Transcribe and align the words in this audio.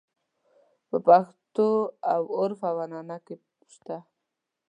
په 0.89 0.97
پښتو 1.05 1.69
او 2.13 2.21
عُرف 2.37 2.59
او 2.69 2.75
عنعنه 2.83 3.17
کې 3.25 3.35
شته. 3.73 3.97